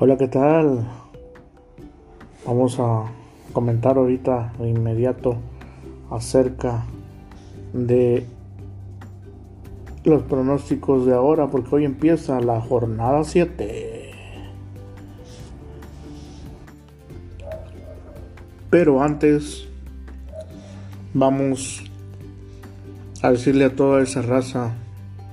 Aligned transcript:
Hola, 0.00 0.16
¿qué 0.16 0.28
tal? 0.28 0.86
Vamos 2.46 2.78
a 2.78 3.06
comentar 3.52 3.96
ahorita 3.96 4.52
de 4.60 4.68
inmediato 4.68 5.38
acerca 6.08 6.84
de 7.72 8.24
los 10.04 10.22
pronósticos 10.22 11.04
de 11.04 11.14
ahora, 11.14 11.48
porque 11.48 11.74
hoy 11.74 11.84
empieza 11.84 12.38
la 12.38 12.60
jornada 12.60 13.24
7. 13.24 14.12
Pero 18.70 19.02
antes 19.02 19.66
vamos 21.12 21.82
a 23.20 23.32
decirle 23.32 23.64
a 23.64 23.74
toda 23.74 24.00
esa 24.04 24.22
raza 24.22 24.76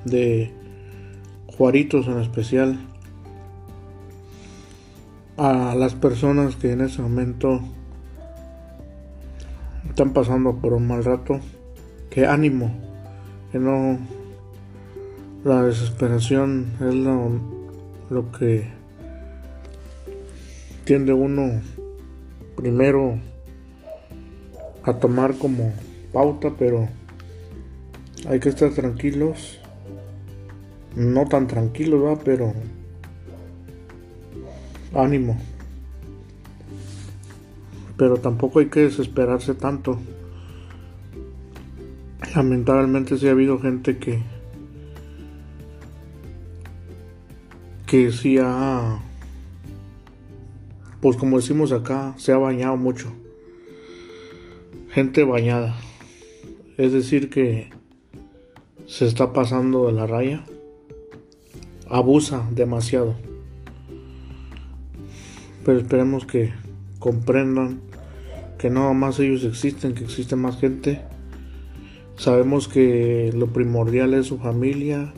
de 0.06 0.52
Juaritos 1.56 2.08
en 2.08 2.20
especial 2.20 2.95
a 5.38 5.76
las 5.76 5.96
personas 5.96 6.56
que 6.56 6.72
en 6.72 6.82
ese 6.82 7.02
momento 7.02 7.62
están 9.90 10.14
pasando 10.14 10.56
por 10.56 10.74
un 10.74 10.88
mal 10.88 11.04
rato, 11.04 11.40
que 12.10 12.26
ánimo, 12.26 12.72
que 13.52 13.60
no 13.60 14.00
la 15.44 15.62
desesperación 15.64 16.74
es 16.80 16.96
lo, 16.96 17.40
lo 18.10 18.32
que 18.32 18.68
tiende 20.86 21.14
uno 21.14 21.62
primero 22.56 23.20
a 24.84 24.94
tomar 24.94 25.36
como 25.36 25.74
pauta, 26.14 26.54
pero 26.58 26.88
hay 28.28 28.40
que 28.40 28.50
estar 28.50 28.72
tranquilos, 28.72 29.60
no 30.96 31.28
tan 31.28 31.48
tranquilos, 31.48 32.04
¿va? 32.04 32.18
pero 32.24 32.54
ánimo. 35.02 35.38
Pero 37.98 38.18
tampoco 38.18 38.60
hay 38.60 38.68
que 38.68 38.82
desesperarse 38.82 39.56
tanto. 39.56 40.00
Lamentablemente 42.36 43.18
sí 43.18 43.28
ha 43.28 43.32
habido 43.32 43.60
gente 43.60 43.98
que 43.98 44.22
que 47.86 48.12
sí 48.12 48.38
ha 48.42 49.00
pues 51.06 51.18
como 51.18 51.38
decimos 51.38 51.72
acá, 51.72 52.16
se 52.18 52.32
ha 52.32 52.38
bañado 52.38 52.78
mucho. 52.78 53.14
Gente 54.90 55.24
bañada. 55.24 55.76
Es 56.78 56.94
decir 56.94 57.30
que 57.30 57.70
se 58.88 59.06
está 59.06 59.32
pasando 59.32 59.86
de 59.86 59.94
la 59.94 60.08
raya. 60.08 60.44
Abusa 61.88 62.48
demasiado 62.50 63.14
pero 65.66 65.80
esperemos 65.80 66.26
que 66.28 66.54
comprendan 67.00 67.82
que 68.60 68.70
no 68.70 68.94
más 68.94 69.20
ellos 69.20 69.44
existen, 69.44 69.96
que 69.96 70.04
existe 70.04 70.36
más 70.36 70.60
gente. 70.60 71.02
Sabemos 72.18 72.68
que 72.68 73.34
lo 73.36 73.48
primordial 73.48 74.14
es 74.14 74.28
su 74.28 74.38
familia, 74.38 75.12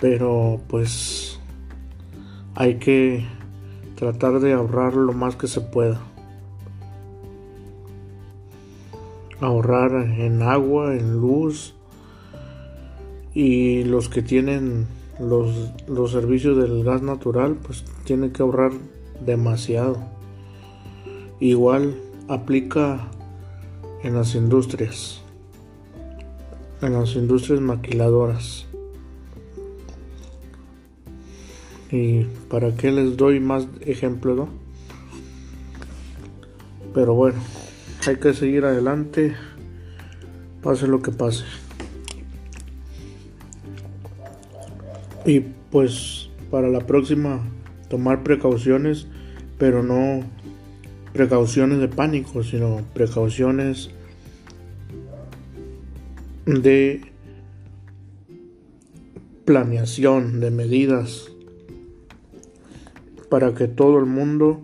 pero 0.00 0.60
pues 0.68 1.40
hay 2.56 2.74
que 2.74 3.24
tratar 3.94 4.40
de 4.40 4.52
ahorrar 4.52 4.94
lo 4.94 5.12
más 5.12 5.36
que 5.36 5.46
se 5.46 5.60
pueda. 5.60 6.00
Ahorrar 9.40 9.92
en 9.94 10.42
agua, 10.42 10.94
en 10.96 11.14
luz 11.20 11.74
y 13.34 13.84
los 13.84 14.08
que 14.08 14.20
tienen 14.20 14.86
los, 15.18 15.72
los 15.88 16.10
servicios 16.10 16.56
del 16.58 16.84
gas 16.84 17.02
natural 17.02 17.56
pues 17.62 17.84
tienen 18.04 18.32
que 18.32 18.42
ahorrar 18.42 18.72
demasiado. 19.24 19.98
Igual 21.40 21.94
aplica 22.28 23.08
en 24.02 24.14
las 24.14 24.34
industrias, 24.34 25.22
en 26.80 26.92
las 26.94 27.14
industrias 27.14 27.60
maquiladoras. 27.60 28.66
Y 31.90 32.24
para 32.48 32.74
qué 32.74 32.90
les 32.90 33.16
doy 33.16 33.38
más 33.40 33.68
ejemplos. 33.82 34.48
Pero 36.94 37.14
bueno, 37.14 37.40
hay 38.06 38.16
que 38.16 38.34
seguir 38.34 38.64
adelante, 38.64 39.34
pase 40.62 40.86
lo 40.86 41.02
que 41.02 41.10
pase. 41.10 41.44
Y 45.24 45.40
pues 45.70 46.28
para 46.50 46.68
la 46.68 46.80
próxima 46.80 47.40
tomar 47.88 48.22
precauciones, 48.22 49.06
pero 49.62 49.84
no 49.84 50.24
precauciones 51.12 51.78
de 51.78 51.86
pánico, 51.86 52.42
sino 52.42 52.80
precauciones 52.94 53.90
de 56.46 57.00
planeación, 59.44 60.40
de 60.40 60.50
medidas, 60.50 61.30
para 63.30 63.54
que 63.54 63.68
todo 63.68 64.00
el 64.00 64.06
mundo 64.06 64.62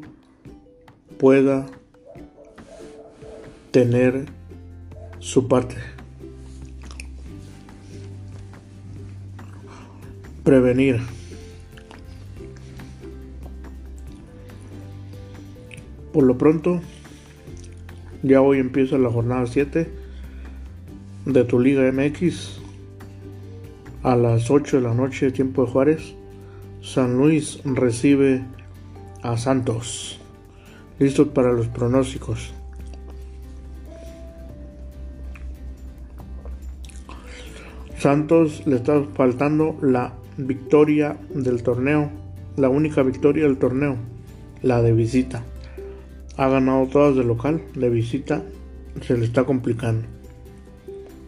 pueda 1.16 1.66
tener 3.70 4.26
su 5.20 5.46
parte. 5.46 5.76
Prevenir. 10.42 11.17
Por 16.12 16.24
lo 16.24 16.38
pronto, 16.38 16.80
ya 18.22 18.40
hoy 18.40 18.58
empieza 18.58 18.96
la 18.96 19.10
jornada 19.10 19.46
7 19.46 19.90
de 21.26 21.44
tu 21.44 21.60
Liga 21.60 21.92
MX 21.92 22.60
a 24.02 24.16
las 24.16 24.50
8 24.50 24.78
de 24.78 24.82
la 24.82 24.94
noche, 24.94 25.30
tiempo 25.32 25.66
de 25.66 25.70
Juárez. 25.70 26.14
San 26.80 27.18
Luis 27.18 27.60
recibe 27.64 28.42
a 29.22 29.36
Santos. 29.36 30.18
Listos 30.98 31.28
para 31.28 31.52
los 31.52 31.68
pronósticos. 31.68 32.54
Santos 37.98 38.66
le 38.66 38.76
está 38.76 39.04
faltando 39.14 39.76
la 39.82 40.14
victoria 40.38 41.18
del 41.34 41.62
torneo, 41.62 42.10
la 42.56 42.70
única 42.70 43.02
victoria 43.02 43.44
del 43.44 43.58
torneo, 43.58 43.96
la 44.62 44.80
de 44.80 44.92
visita 44.92 45.44
ha 46.38 46.48
ganado 46.48 46.86
todas 46.86 47.16
de 47.16 47.24
local, 47.24 47.60
de 47.74 47.90
visita 47.90 48.44
se 49.02 49.18
le 49.18 49.24
está 49.24 49.44
complicando. 49.44 50.06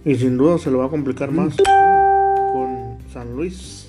Y 0.05 0.15
sin 0.15 0.39
duda 0.39 0.57
se 0.59 0.71
lo 0.71 0.79
va 0.79 0.87
a 0.87 0.89
complicar 0.89 1.33
más 1.33 1.57
con 1.57 2.97
San 3.13 3.35
Luis. 3.35 3.89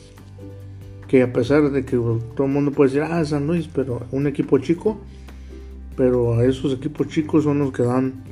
Que 1.08 1.22
a 1.22 1.32
pesar 1.32 1.70
de 1.70 1.86
que 1.86 1.96
todo 1.96 2.46
el 2.46 2.52
mundo 2.52 2.72
puede 2.72 2.90
decir, 2.92 3.04
ah, 3.04 3.24
San 3.24 3.46
Luis, 3.48 3.68
pero 3.68 4.02
un 4.12 4.28
equipo 4.28 4.58
chico, 4.58 5.00
pero 5.96 6.42
esos 6.42 6.74
equipos 6.74 7.08
chicos 7.08 7.44
son 7.44 7.60
los 7.60 7.72
que 7.72 7.84
dan 7.84 8.24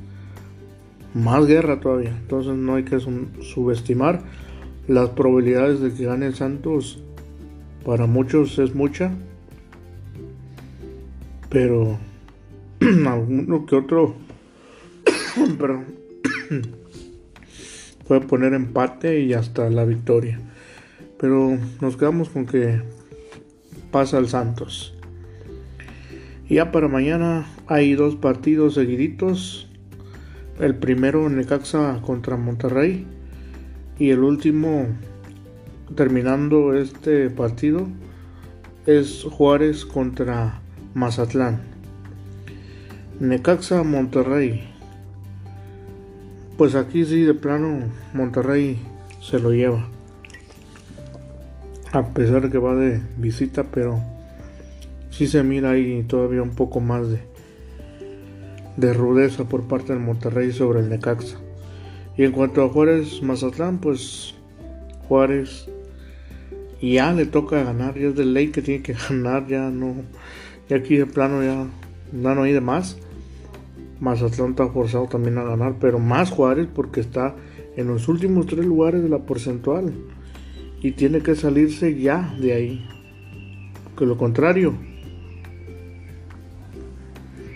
más 1.14 1.46
guerra 1.46 1.80
todavía. 1.80 2.18
Entonces 2.20 2.56
no 2.56 2.76
hay 2.76 2.84
que 2.84 3.00
subestimar 3.00 4.24
las 4.88 5.10
probabilidades 5.10 5.80
de 5.80 5.94
que 5.94 6.06
gane 6.06 6.32
Santos. 6.32 7.04
Para 7.86 8.08
muchos 8.08 8.58
es 8.60 8.76
mucha, 8.76 9.12
pero 11.50 11.98
alguno 13.08 13.66
que 13.66 13.76
otro 13.76 14.16
puede 18.08 18.22
poner 18.22 18.54
empate 18.54 19.22
y 19.22 19.34
hasta 19.34 19.70
la 19.70 19.86
victoria. 19.86 20.40
Pero 21.20 21.58
nos 21.82 21.98
quedamos 21.98 22.30
con 22.30 22.46
que 22.46 22.82
pasa 23.92 24.18
el 24.18 24.28
Santos. 24.28 24.96
Ya 26.50 26.72
para 26.72 26.88
mañana 26.88 27.46
hay 27.68 27.94
dos 27.94 28.16
partidos 28.16 28.74
seguiditos. 28.74 29.68
El 30.60 30.76
primero 30.76 31.30
Necaxa 31.30 32.02
contra 32.02 32.38
Monterrey. 32.38 33.06
Y 34.00 34.10
el 34.12 34.20
último, 34.20 34.88
terminando 35.96 36.74
este 36.74 37.30
partido, 37.30 37.88
es 38.86 39.26
Juárez 39.30 39.86
contra 39.86 40.62
Mazatlán. 40.96 41.79
Necaxa 43.20 43.84
Monterrey. 43.84 44.64
Pues 46.58 46.76
aquí 46.76 47.04
sí 47.04 47.24
de 47.24 47.34
plano 47.34 47.80
Monterrey 48.14 48.80
se 49.22 49.40
lo 49.40 49.52
lleva. 49.52 49.86
A 51.92 52.08
pesar 52.14 52.44
de 52.44 52.50
que 52.50 52.58
va 52.58 52.76
de 52.76 53.02
visita, 53.18 53.66
pero 53.66 54.00
sí 55.10 55.28
se 55.28 55.44
mira 55.44 55.72
ahí 55.72 56.04
todavía 56.04 56.42
un 56.42 56.52
poco 56.52 56.80
más 56.80 57.10
de, 57.10 57.20
de 58.78 58.94
rudeza 58.94 59.44
por 59.44 59.68
parte 59.68 59.92
del 59.92 60.02
Monterrey 60.02 60.54
sobre 60.54 60.80
el 60.80 60.90
Necaxa. 60.90 61.38
Y 62.16 62.24
en 62.24 62.32
cuanto 62.32 62.64
a 62.64 62.70
Juárez 62.70 63.22
Mazatlán, 63.22 63.80
pues 63.80 64.34
Juárez 65.10 65.68
ya 66.82 67.12
le 67.12 67.26
toca 67.26 67.64
ganar, 67.66 68.00
ya 68.00 68.08
es 68.08 68.16
de 68.16 68.24
ley 68.24 68.48
que 68.48 68.62
tiene 68.62 68.82
que 68.82 68.94
ganar, 69.10 69.46
ya 69.48 69.70
no, 69.70 69.96
y 70.70 70.74
aquí 70.74 70.96
de 70.96 71.06
plano 71.06 71.44
ya, 71.44 71.68
no 72.14 72.44
hay 72.44 72.54
de 72.54 72.62
más. 72.62 72.98
Mazatlán 74.00 74.52
está 74.52 74.68
forzado 74.70 75.08
también 75.08 75.38
a 75.38 75.44
ganar, 75.44 75.76
pero 75.80 76.00
más 76.00 76.32
Juárez 76.32 76.68
porque 76.74 77.02
está 77.02 77.36
en 77.76 77.88
los 77.88 78.08
últimos 78.08 78.46
tres 78.46 78.66
lugares 78.66 79.04
de 79.04 79.10
la 79.10 79.20
porcentual 79.20 79.94
y 80.82 80.92
tiene 80.92 81.20
que 81.20 81.36
salirse 81.36 82.00
ya 82.00 82.36
de 82.40 82.54
ahí. 82.54 82.90
Que 83.98 84.06
lo 84.06 84.18
contrario, 84.18 84.76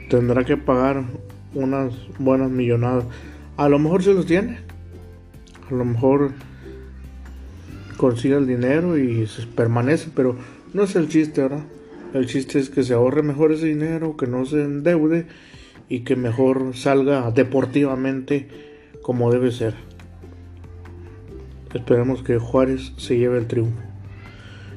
tendrá 0.09 0.43
que 0.43 0.57
pagar 0.57 1.05
unas 1.53 1.93
buenas 2.19 2.51
millonadas. 2.51 3.05
A 3.55 3.69
lo 3.69 3.79
mejor 3.79 4.03
se 4.03 4.13
los 4.13 4.25
tiene, 4.25 4.59
a 5.69 5.73
lo 5.73 5.85
mejor 5.85 6.31
consigue 7.95 8.35
el 8.35 8.47
dinero 8.47 8.97
y 8.97 9.25
se 9.27 9.47
permanece, 9.47 10.09
pero 10.13 10.35
no 10.73 10.83
es 10.83 10.95
el 10.95 11.07
chiste, 11.07 11.41
¿verdad? 11.41 11.63
El 12.13 12.27
chiste 12.27 12.59
es 12.59 12.69
que 12.69 12.83
se 12.83 12.93
ahorre 12.93 13.23
mejor 13.23 13.53
ese 13.53 13.67
dinero, 13.67 14.17
que 14.17 14.27
no 14.27 14.45
se 14.45 14.63
endeude 14.63 15.25
y 15.89 16.01
que 16.01 16.15
mejor 16.15 16.75
salga 16.75 17.31
deportivamente 17.31 18.47
como 19.01 19.31
debe 19.31 19.51
ser. 19.51 19.75
Esperemos 21.73 22.23
que 22.23 22.37
Juárez 22.37 22.93
se 22.97 23.17
lleve 23.17 23.37
el 23.37 23.47
triunfo. 23.47 23.79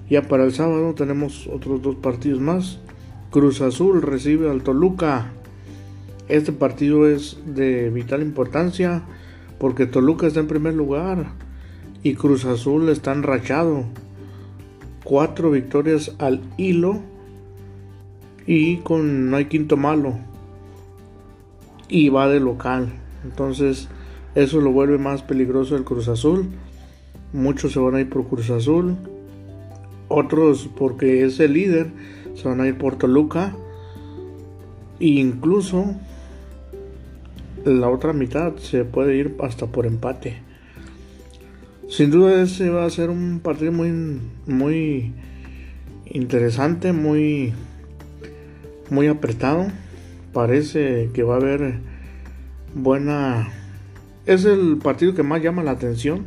Ya 0.08 0.22
para 0.22 0.44
el 0.44 0.52
sábado 0.52 0.94
tenemos 0.94 1.46
otros 1.46 1.82
dos 1.82 1.96
partidos 1.96 2.40
más. 2.40 2.78
Cruz 3.30 3.60
Azul 3.60 4.02
recibe 4.02 4.50
al 4.50 4.62
Toluca. 4.62 5.32
Este 6.28 6.52
partido 6.52 7.08
es 7.08 7.38
de 7.46 7.90
vital 7.90 8.22
importancia 8.22 9.02
porque 9.58 9.86
Toluca 9.86 10.26
está 10.26 10.40
en 10.40 10.48
primer 10.48 10.74
lugar 10.74 11.32
y 12.02 12.14
Cruz 12.14 12.44
Azul 12.44 12.88
está 12.88 13.12
enrachado. 13.12 13.84
Cuatro 15.04 15.50
victorias 15.50 16.14
al 16.18 16.40
hilo 16.56 17.00
y 18.46 18.78
con 18.78 19.30
no 19.30 19.36
hay 19.36 19.46
quinto 19.46 19.76
malo 19.76 20.18
y 21.88 22.08
va 22.08 22.28
de 22.28 22.40
local. 22.40 22.92
Entonces 23.24 23.88
eso 24.34 24.60
lo 24.60 24.72
vuelve 24.72 24.98
más 24.98 25.22
peligroso 25.22 25.76
el 25.76 25.84
Cruz 25.84 26.08
Azul 26.08 26.50
Muchos 27.32 27.72
se 27.72 27.78
van 27.80 27.96
a 27.96 28.00
ir 28.00 28.08
por 28.08 28.26
Cruz 28.26 28.50
Azul. 28.50 28.96
Otros 30.08 30.70
porque 30.76 31.24
es 31.24 31.40
el 31.40 31.54
líder 31.54 31.90
se 32.34 32.48
van 32.48 32.60
a 32.60 32.66
ir 32.66 32.78
por 32.78 32.96
Toluca. 32.96 33.54
E 35.00 35.06
incluso 35.06 35.96
la 37.64 37.90
otra 37.90 38.12
mitad 38.12 38.56
se 38.56 38.84
puede 38.84 39.16
ir 39.16 39.36
hasta 39.40 39.66
por 39.66 39.86
empate. 39.86 40.38
Sin 41.88 42.10
duda 42.10 42.42
ese 42.42 42.70
va 42.70 42.84
a 42.84 42.90
ser 42.90 43.10
un 43.10 43.40
partido 43.40 43.72
muy 43.72 43.92
muy 44.46 45.12
interesante, 46.06 46.92
muy 46.92 47.52
muy 48.88 49.08
apretado. 49.08 49.66
Parece 50.36 51.08
que 51.14 51.22
va 51.22 51.36
a 51.36 51.38
haber 51.38 51.78
buena 52.74 53.48
es 54.26 54.44
el 54.44 54.76
partido 54.76 55.14
que 55.14 55.22
más 55.22 55.42
llama 55.42 55.62
la 55.62 55.70
atención 55.70 56.26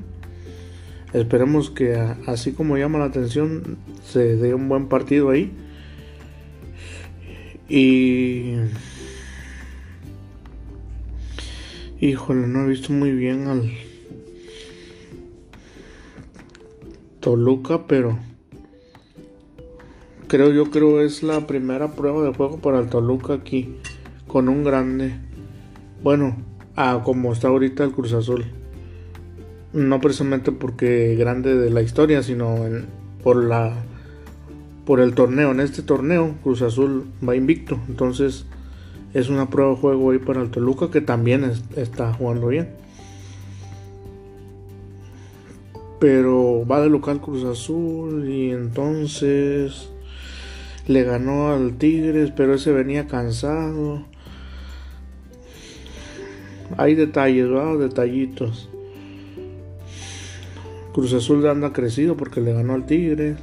Esperemos 1.13 1.69
que 1.69 1.95
así 2.25 2.53
como 2.53 2.75
llama 2.75 2.97
la 2.97 3.05
atención 3.05 3.77
se 4.03 4.35
dé 4.35 4.55
un 4.55 4.67
buen 4.67 4.87
partido 4.87 5.29
ahí. 5.29 5.51
Y... 7.69 8.55
Híjole, 11.99 12.47
no 12.47 12.63
he 12.63 12.67
visto 12.67 12.91
muy 12.91 13.11
bien 13.11 13.45
al 13.45 13.71
Toluca, 17.19 17.85
pero 17.85 18.17
creo 20.27 20.51
yo 20.51 20.71
creo 20.71 21.01
es 21.01 21.21
la 21.21 21.45
primera 21.45 21.91
prueba 21.91 22.23
de 22.23 22.33
juego 22.33 22.57
para 22.57 22.79
el 22.79 22.89
Toluca 22.89 23.33
aquí 23.33 23.75
con 24.29 24.47
un 24.47 24.63
grande. 24.63 25.11
Bueno, 26.01 26.37
a 26.77 27.01
como 27.03 27.33
está 27.33 27.49
ahorita 27.49 27.83
el 27.83 27.91
Cruz 27.91 28.13
Azul 28.13 28.45
no 29.73 30.01
precisamente 30.01 30.51
porque 30.51 31.15
grande 31.15 31.55
de 31.55 31.69
la 31.69 31.81
historia, 31.81 32.23
sino 32.23 32.57
por 33.23 33.43
la 33.43 33.73
por 34.85 34.99
el 34.99 35.13
torneo. 35.13 35.51
En 35.51 35.59
este 35.59 35.83
torneo 35.83 36.35
Cruz 36.43 36.61
Azul 36.61 37.05
va 37.27 37.35
invicto, 37.35 37.79
entonces 37.87 38.45
es 39.13 39.29
una 39.29 39.49
prueba 39.49 39.71
de 39.71 39.77
juego 39.77 40.11
ahí 40.11 40.19
para 40.19 40.41
el 40.41 40.49
Toluca 40.49 40.89
que 40.89 41.01
también 41.01 41.51
está 41.75 42.13
jugando 42.13 42.47
bien. 42.47 42.69
Pero 45.99 46.65
va 46.65 46.81
de 46.81 46.89
local 46.89 47.19
Cruz 47.19 47.43
Azul 47.43 48.29
y 48.29 48.51
entonces 48.51 49.89
le 50.87 51.03
ganó 51.03 51.51
al 51.51 51.73
Tigres, 51.77 52.31
pero 52.35 52.55
ese 52.55 52.71
venía 52.71 53.05
cansado. 53.05 54.05
Hay 56.77 56.95
detalles, 56.95 57.51
¿va? 57.51 57.75
Detallitos. 57.75 58.69
Cruz 60.93 61.13
Azul 61.13 61.45
anda 61.47 61.73
crecido 61.73 62.15
porque 62.15 62.41
le 62.41 62.53
ganó 62.53 62.73
al 62.73 62.85
Tigre. 62.85 63.37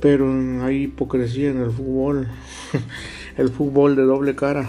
Pero 0.00 0.28
hay 0.62 0.84
hipocresía 0.84 1.50
en 1.50 1.60
el 1.60 1.70
fútbol. 1.70 2.28
el 3.36 3.48
fútbol 3.48 3.96
de 3.96 4.02
doble 4.02 4.34
cara. 4.34 4.68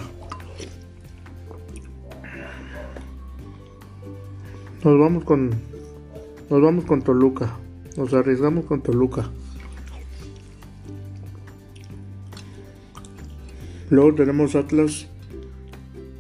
Nos 4.84 4.98
vamos 4.98 5.24
con. 5.24 5.52
Nos 6.50 6.62
vamos 6.62 6.86
con 6.86 7.02
Toluca. 7.02 7.58
Nos 7.98 8.14
arriesgamos 8.14 8.66
con 8.66 8.82
Toluca. 8.82 9.30
Luego 13.90 14.16
tenemos 14.16 14.56
Atlas 14.56 15.09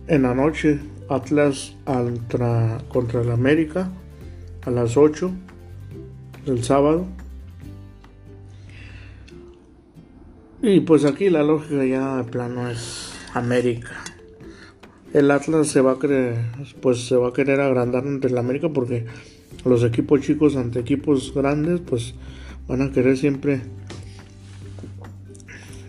en 0.09 0.23
la 0.23 0.35
noche. 0.35 0.79
Atlas 1.07 1.75
contra 2.89 3.21
el 3.21 3.31
América 3.31 3.89
a 4.63 4.69
las 4.69 4.95
8 4.95 5.31
del 6.45 6.63
sábado. 6.63 7.07
Y 10.61 10.81
pues 10.81 11.05
aquí 11.05 11.29
la 11.29 11.41
lógica 11.41 11.83
ya 11.85 12.17
de 12.17 12.25
plano 12.25 12.69
es 12.69 13.11
América. 13.33 14.03
El 15.13 15.31
Atlas 15.31 15.69
se 15.69 15.81
va 15.81 15.93
a 15.93 15.99
querer, 15.99 16.35
pues 16.79 17.07
se 17.07 17.15
va 17.15 17.29
a 17.29 17.33
querer 17.33 17.59
agrandar 17.59 18.05
ante 18.05 18.27
el 18.27 18.37
América 18.37 18.69
porque 18.69 19.05
los 19.65 19.83
equipos 19.83 20.21
chicos 20.21 20.55
ante 20.55 20.79
equipos 20.79 21.33
grandes 21.33 21.79
pues 21.79 22.13
van 22.67 22.83
a 22.83 22.91
querer 22.91 23.17
siempre 23.17 23.61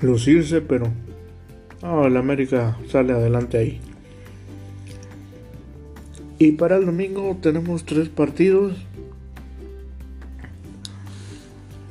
lucirse, 0.01 0.63
pero 0.63 0.87
el 1.83 2.17
América 2.17 2.79
sale 2.89 3.13
adelante 3.13 3.59
ahí. 3.59 3.81
Y 6.43 6.53
para 6.53 6.77
el 6.77 6.87
domingo 6.87 7.37
tenemos 7.43 7.85
tres 7.85 8.09
partidos. 8.09 8.75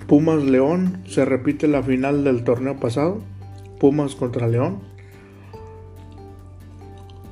Pumas 0.07 0.43
León, 0.43 1.03
se 1.05 1.23
repite 1.23 1.67
la 1.67 1.83
final 1.83 2.23
del 2.23 2.43
torneo 2.43 2.79
pasado. 2.79 3.21
Pumas 3.79 4.15
contra 4.15 4.47
León. 4.47 4.79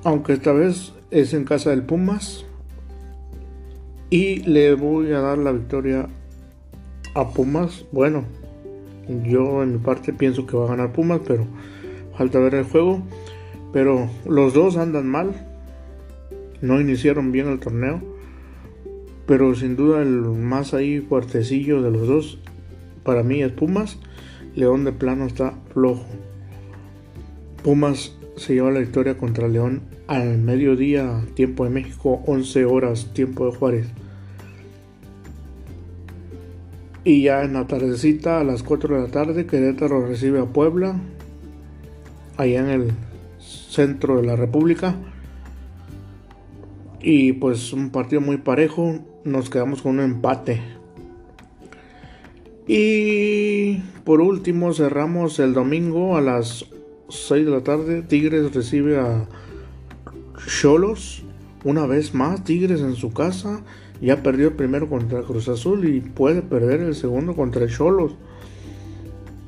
Aunque 0.04 0.34
esta 0.34 0.52
vez 0.52 0.94
es 1.10 1.34
en 1.34 1.44
casa 1.44 1.72
del 1.72 1.82
Pumas. 1.82 2.46
Y 4.12 4.44
le 4.44 4.76
voy 4.76 5.12
a 5.12 5.20
dar 5.20 5.40
la 5.40 5.54
victoria 5.54 6.08
a 7.16 7.30
Pumas. 7.32 7.86
Bueno, 7.92 8.26
yo 9.24 9.64
en 9.64 9.74
mi 9.74 9.80
parte 9.80 10.14
pienso 10.14 10.46
que 10.46 10.56
va 10.56 10.66
a 10.66 10.76
ganar 10.76 10.94
Pumas, 10.94 11.22
pero 11.28 11.48
falta 12.16 12.38
ver 12.38 12.54
el 12.54 12.66
juego. 12.66 13.02
Pero 13.74 14.08
los 14.24 14.54
dos 14.54 14.78
andan 14.78 15.08
mal 15.08 15.47
no 16.62 16.80
iniciaron 16.82 17.32
bien 17.32 17.48
el 17.48 17.60
torneo, 17.60 18.02
pero 19.26 19.54
sin 19.56 19.76
duda 19.76 20.02
el 20.02 20.22
más 20.22 20.74
ahí 20.74 21.00
fuertecillo 21.00 21.82
de 21.82 21.92
los 21.92 22.08
dos 22.08 22.40
para 23.08 23.24
mí 23.24 23.42
es 23.42 23.54
Pumas. 23.54 23.98
León 24.54 24.84
de 24.84 24.92
plano 24.92 25.28
está 25.28 25.54
flojo. 25.72 26.06
Pumas 27.64 28.18
se 28.36 28.54
lleva 28.54 28.70
la 28.70 28.80
victoria 28.80 29.18
contra 29.18 29.48
León 29.48 29.84
al 30.08 30.38
mediodía, 30.40 31.22
tiempo 31.34 31.64
de 31.64 31.70
México, 31.70 32.22
11 32.26 32.66
horas, 32.66 33.14
tiempo 33.14 33.46
de 33.46 33.56
Juárez. 33.56 33.88
Y 37.06 37.24
ya 37.24 37.44
en 37.44 37.54
la 37.54 37.66
tardecita, 37.66 38.42
a 38.42 38.44
las 38.44 38.62
4 38.62 38.96
de 38.96 39.02
la 39.04 39.08
tarde, 39.10 39.46
Querétaro 39.46 40.06
recibe 40.06 40.42
a 40.42 40.46
Puebla, 40.46 41.00
allá 42.36 42.60
en 42.60 42.68
el 42.68 42.92
centro 43.40 44.18
de 44.18 44.28
la 44.28 44.36
República. 44.36 44.96
Y 47.02 47.34
pues 47.34 47.74
un 47.74 47.92
partido 47.92 48.22
muy 48.22 48.38
parejo. 48.38 49.00
Nos 49.24 49.50
quedamos 49.50 49.82
con 49.82 49.94
un 49.94 50.02
empate. 50.02 50.62
Y 52.68 53.78
por 54.04 54.20
último 54.20 54.74
cerramos 54.74 55.40
el 55.40 55.54
domingo 55.54 56.18
a 56.18 56.22
las 56.22 56.66
6 57.10 57.46
de 57.46 57.52
la 57.52 57.64
tarde. 57.64 58.02
Tigres 58.02 58.54
recibe 58.54 59.00
a 59.00 59.28
Cholos. 60.46 61.24
Una 61.64 61.86
vez 61.86 62.14
más, 62.14 62.44
Tigres 62.44 62.82
en 62.82 62.96
su 62.96 63.14
casa. 63.14 63.64
Ya 64.02 64.22
perdió 64.22 64.50
el 64.50 64.54
primero 64.54 64.90
contra 64.90 65.22
Cruz 65.22 65.48
Azul 65.50 65.88
y 65.88 66.02
puede 66.02 66.42
perder 66.42 66.82
el 66.82 66.96
segundo 66.96 67.36
contra 67.36 67.64
el 67.64 67.70
Cholos. 67.70 68.16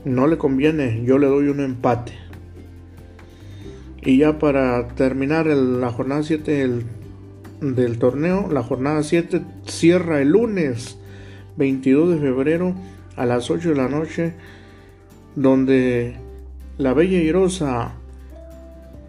No 0.06 0.28
le 0.28 0.38
conviene, 0.38 1.04
yo 1.06 1.18
le 1.18 1.28
doy 1.28 1.50
un 1.50 1.60
empate. 1.60 2.14
Y 4.02 4.18
ya 4.18 4.40
para 4.40 4.88
terminar 4.96 5.46
la 5.46 5.92
jornada 5.92 6.24
7 6.24 6.64
del, 7.62 8.00
torneo, 8.00 8.50
la 8.52 8.64
jornada 8.64 9.04
7 9.04 9.42
cierra 9.66 10.22
el 10.22 10.30
lunes 10.30 10.98
22 11.58 12.12
de 12.12 12.18
febrero 12.20 12.76
a 13.16 13.26
las 13.26 13.52
8 13.52 13.70
de 13.70 13.76
la 13.76 13.90
noche, 13.90 14.34
donde 15.36 16.16
la 16.78 16.94
Bella 16.94 17.20
Irosa 17.20 17.94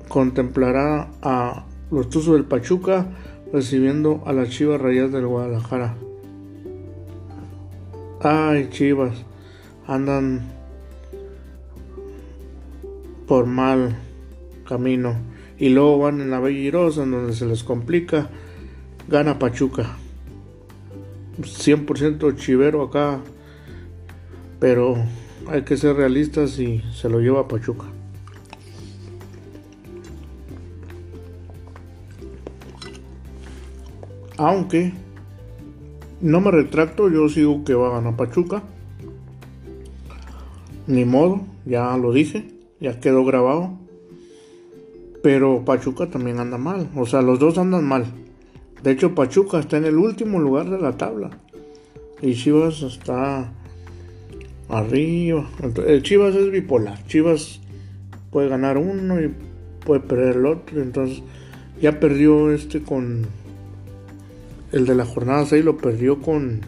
contemplará 0.08 1.08
a 1.22 1.64
los 1.90 2.10
Tuzos 2.10 2.34
del 2.34 2.44
Pachuca 2.44 3.06
recibiendo 3.52 4.22
a 4.26 4.32
las 4.32 4.50
Chivas 4.50 4.80
Rayas 4.80 5.12
del 5.12 5.26
Guadalajara. 5.26 5.94
Ay, 8.22 8.68
Chivas, 8.70 9.24
andan 9.86 10.42
por 13.26 13.46
mal 13.46 13.96
camino. 14.68 15.29
Y 15.60 15.68
luego 15.68 15.98
van 15.98 16.22
en 16.22 16.30
la 16.30 16.40
Bella 16.40 16.88
en 16.96 17.10
donde 17.10 17.34
se 17.34 17.44
les 17.44 17.62
complica. 17.62 18.30
Gana 19.08 19.38
Pachuca. 19.38 19.98
100% 21.38 22.34
chivero 22.36 22.82
acá. 22.82 23.20
Pero 24.58 24.96
hay 25.46 25.62
que 25.62 25.76
ser 25.76 25.96
realistas 25.96 26.58
y 26.58 26.82
se 26.94 27.10
lo 27.10 27.20
lleva 27.20 27.46
Pachuca. 27.46 27.84
Aunque 34.38 34.94
no 36.22 36.40
me 36.40 36.50
retracto, 36.50 37.10
yo 37.10 37.28
sigo 37.28 37.64
que 37.64 37.74
va 37.74 37.88
a 37.88 38.00
ganar 38.00 38.16
Pachuca. 38.16 38.62
Ni 40.86 41.04
modo, 41.04 41.42
ya 41.66 41.94
lo 41.98 42.12
dije, 42.12 42.48
ya 42.80 42.98
quedó 42.98 43.26
grabado. 43.26 43.79
Pero 45.22 45.64
Pachuca 45.64 46.06
también 46.06 46.38
anda 46.38 46.58
mal. 46.58 46.88
O 46.96 47.06
sea, 47.06 47.22
los 47.22 47.38
dos 47.38 47.58
andan 47.58 47.84
mal. 47.84 48.06
De 48.82 48.92
hecho, 48.92 49.14
Pachuca 49.14 49.58
está 49.58 49.76
en 49.76 49.84
el 49.84 49.98
último 49.98 50.40
lugar 50.40 50.70
de 50.70 50.78
la 50.78 50.96
tabla. 50.96 51.30
Y 52.22 52.34
Chivas 52.34 52.82
está 52.82 53.52
arriba. 54.68 55.48
Entonces, 55.62 56.02
Chivas 56.02 56.34
es 56.34 56.50
bipolar. 56.50 57.04
Chivas 57.06 57.60
puede 58.30 58.48
ganar 58.48 58.78
uno 58.78 59.20
y 59.20 59.34
puede 59.84 60.00
perder 60.00 60.36
el 60.36 60.46
otro. 60.46 60.82
Entonces, 60.82 61.22
ya 61.80 62.00
perdió 62.00 62.52
este 62.52 62.82
con. 62.82 63.26
El 64.72 64.86
de 64.86 64.94
la 64.94 65.04
jornada 65.04 65.44
6 65.44 65.64
lo 65.64 65.76
perdió 65.76 66.22
con. 66.22 66.60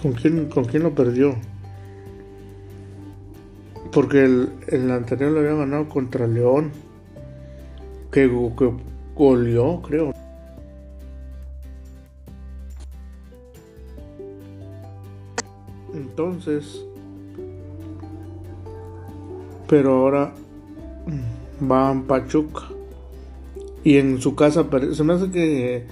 ¿Con 0.00 0.12
quién, 0.12 0.50
¿Con 0.50 0.64
quién 0.66 0.82
lo 0.82 0.94
perdió? 0.94 1.34
Porque 3.94 4.24
el, 4.24 4.90
anterior 4.90 5.30
lo 5.30 5.38
había 5.38 5.54
ganado 5.54 5.88
contra 5.88 6.26
León. 6.26 6.72
Que, 8.10 8.28
que 8.58 8.72
goleó, 9.14 9.80
creo. 9.82 10.12
Entonces. 15.94 16.84
Pero 19.68 19.94
ahora 19.94 20.34
va 21.70 21.90
a 21.90 22.02
Pachuca. 22.02 22.62
Y 23.84 23.98
en 23.98 24.20
su 24.20 24.34
casa 24.34 24.66
se 24.92 25.04
me 25.04 25.12
hace 25.12 25.30
que 25.30 25.86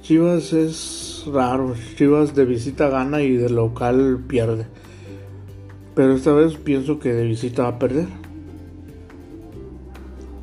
Chivas 0.00 0.52
es 0.54 1.24
raro. 1.26 1.74
Chivas 1.96 2.34
de 2.34 2.44
visita 2.46 2.88
gana 2.88 3.20
y 3.22 3.36
de 3.36 3.50
local 3.50 4.24
pierde. 4.26 4.66
Pero 5.96 6.14
esta 6.14 6.34
vez 6.34 6.56
pienso 6.56 6.98
que 6.98 7.14
de 7.14 7.24
visita 7.24 7.62
va 7.62 7.68
a 7.70 7.78
perder. 7.78 8.06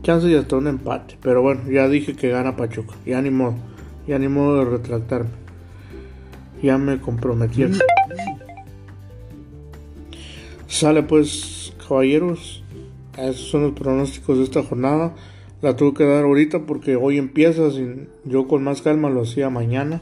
Chance 0.02 0.28
y 0.28 0.36
hasta 0.36 0.56
un 0.56 0.66
empate. 0.66 1.16
Pero 1.22 1.44
bueno, 1.44 1.70
ya 1.70 1.88
dije 1.88 2.16
que 2.16 2.30
gana 2.30 2.56
Pachuca. 2.56 2.96
Ya 3.06 3.22
ni 3.22 3.30
modo. 3.30 3.54
Ya 4.08 4.18
de 4.18 4.66
retractarme. 4.66 5.30
Ya 6.64 6.80
me 6.80 7.00
comprometí. 7.00 7.66
Sale 10.68 11.04
pues, 11.04 11.72
caballeros. 11.88 12.64
Esos 13.16 13.52
son 13.52 13.62
los 13.62 13.74
pronósticos 13.74 14.40
de 14.40 14.46
esta 14.46 14.64
jornada. 14.64 15.14
La 15.62 15.76
tuve 15.76 15.94
que 15.94 16.04
dar 16.04 16.24
ahorita 16.24 16.66
porque 16.66 16.96
hoy 16.96 17.20
empieza. 17.20 17.70
Yo 18.26 18.48
con 18.48 18.64
más 18.64 18.82
calma 18.82 19.12
lo 19.12 19.22
hacía 19.22 19.52
mañana. 19.52 20.02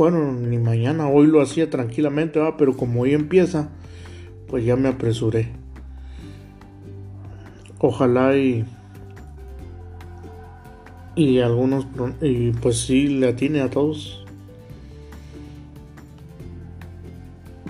Bueno, 0.00 0.32
ni 0.32 0.56
mañana, 0.56 1.10
hoy 1.10 1.26
lo 1.26 1.42
hacía 1.42 1.68
tranquilamente, 1.68 2.40
pero 2.56 2.74
como 2.74 3.02
hoy 3.02 3.12
empieza, 3.12 3.68
pues 4.48 4.64
ya 4.64 4.74
me 4.74 4.88
apresuré. 4.88 5.50
Ojalá 7.80 8.34
y 8.34 8.64
y 11.14 11.40
algunos 11.40 11.86
y 12.22 12.52
pues 12.52 12.78
sí 12.78 13.08
le 13.08 13.28
atine 13.28 13.60
a 13.60 13.68
todos. 13.68 14.24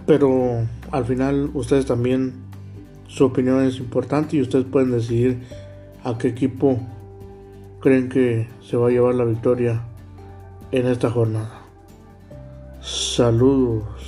Pero 0.06 0.68
al 0.92 1.04
final 1.06 1.50
ustedes 1.54 1.84
también 1.84 2.34
su 3.08 3.24
opinión 3.24 3.64
es 3.64 3.78
importante 3.78 4.36
y 4.36 4.42
ustedes 4.42 4.66
pueden 4.66 4.92
decidir 4.92 5.40
a 6.04 6.16
qué 6.16 6.28
equipo 6.28 6.78
creen 7.80 8.08
que 8.08 8.46
se 8.62 8.76
va 8.76 8.86
a 8.86 8.90
llevar 8.92 9.16
la 9.16 9.24
victoria 9.24 9.82
en 10.70 10.86
esta 10.86 11.10
jornada. 11.10 11.59
Saludos. 13.14 13.99